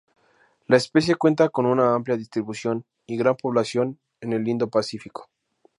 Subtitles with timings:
[0.65, 5.29] La especie cuenta con una amplia distribución y gran población en el Indo.Pacífico.